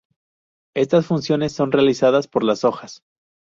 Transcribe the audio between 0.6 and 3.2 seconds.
Estas funciones son realizadas por las hojas.